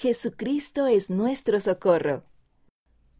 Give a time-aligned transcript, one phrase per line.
[0.00, 2.22] Jesucristo es nuestro socorro.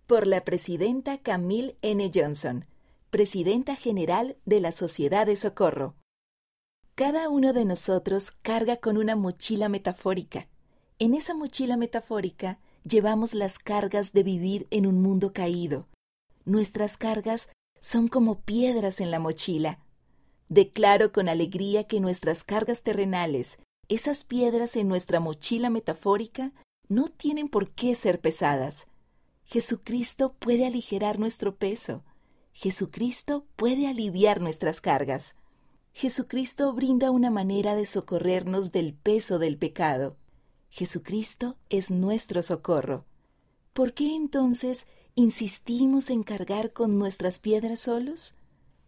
[0.06, 2.08] Por la presidenta Camille N.
[2.14, 2.66] Johnson,
[3.10, 5.96] presidenta general de la Sociedad de Socorro.
[6.94, 10.46] Cada uno de nosotros carga con una mochila metafórica.
[11.00, 15.88] En esa mochila metafórica llevamos las cargas de vivir en un mundo caído.
[16.44, 17.48] Nuestras cargas
[17.80, 19.80] son como piedras en la mochila.
[20.48, 23.58] Declaro con alegría que nuestras cargas terrenales,
[23.88, 26.52] esas piedras en nuestra mochila metafórica,
[26.88, 28.86] no tienen por qué ser pesadas.
[29.44, 32.02] Jesucristo puede aligerar nuestro peso.
[32.52, 35.36] Jesucristo puede aliviar nuestras cargas.
[35.92, 40.16] Jesucristo brinda una manera de socorrernos del peso del pecado.
[40.70, 43.04] Jesucristo es nuestro socorro.
[43.72, 48.34] ¿Por qué entonces insistimos en cargar con nuestras piedras solos?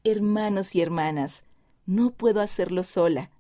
[0.05, 1.45] Hermanos y hermanas,
[1.87, 3.31] no puedo hacerlo sola.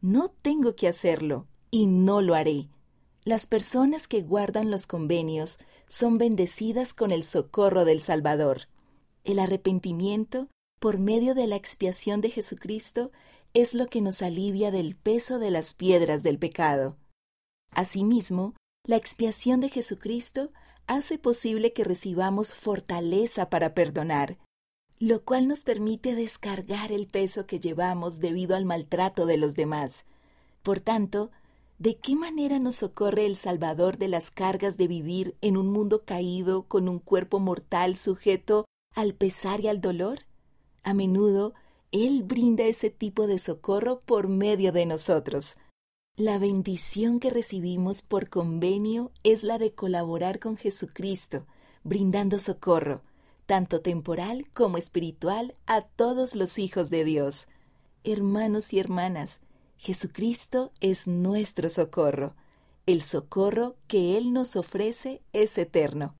[0.00, 2.68] No tengo que hacerlo y no lo haré.
[3.28, 8.68] Las personas que guardan los convenios son bendecidas con el socorro del Salvador.
[9.22, 10.48] El arrepentimiento,
[10.80, 13.12] por medio de la expiación de Jesucristo,
[13.52, 16.96] es lo que nos alivia del peso de las piedras del pecado.
[17.70, 18.54] Asimismo,
[18.86, 20.50] la expiación de Jesucristo
[20.86, 24.38] hace posible que recibamos fortaleza para perdonar,
[24.98, 30.06] lo cual nos permite descargar el peso que llevamos debido al maltrato de los demás.
[30.62, 31.30] Por tanto,
[31.78, 36.02] ¿de qué manera nos socorre el Salvador de las cargas de vivir en un mundo
[36.04, 40.20] caído con un cuerpo mortal sujeto al pesar y al dolor?
[40.82, 41.54] A menudo,
[41.92, 45.56] Él brinda ese tipo de socorro por medio de nosotros.
[46.16, 51.46] La bendición que recibimos por convenio es la de colaborar con Jesucristo,
[51.84, 53.02] brindando socorro,
[53.46, 57.46] tanto temporal como espiritual, a todos los hijos de Dios.
[58.02, 59.40] Hermanos y hermanas,
[59.78, 62.34] Jesucristo es nuestro socorro.
[62.86, 66.16] El socorro que Él nos ofrece es eterno.